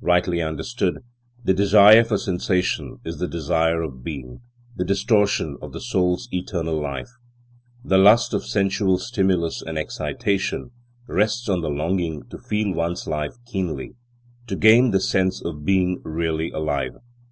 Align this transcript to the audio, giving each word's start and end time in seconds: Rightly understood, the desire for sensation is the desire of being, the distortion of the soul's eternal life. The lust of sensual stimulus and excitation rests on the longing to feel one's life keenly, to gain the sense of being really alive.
Rightly 0.00 0.40
understood, 0.40 0.98
the 1.42 1.52
desire 1.52 2.04
for 2.04 2.16
sensation 2.16 3.00
is 3.04 3.18
the 3.18 3.26
desire 3.26 3.82
of 3.82 4.04
being, 4.04 4.40
the 4.76 4.84
distortion 4.84 5.56
of 5.60 5.72
the 5.72 5.80
soul's 5.80 6.28
eternal 6.30 6.80
life. 6.80 7.08
The 7.84 7.98
lust 7.98 8.32
of 8.32 8.46
sensual 8.46 8.98
stimulus 8.98 9.60
and 9.60 9.76
excitation 9.76 10.70
rests 11.08 11.48
on 11.48 11.62
the 11.62 11.68
longing 11.68 12.22
to 12.28 12.38
feel 12.38 12.72
one's 12.72 13.08
life 13.08 13.34
keenly, 13.44 13.96
to 14.46 14.54
gain 14.54 14.92
the 14.92 15.00
sense 15.00 15.44
of 15.44 15.64
being 15.64 16.00
really 16.04 16.52
alive. 16.52 16.92